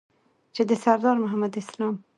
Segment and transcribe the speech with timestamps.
[0.55, 1.95] چې د سردار محمد اسلام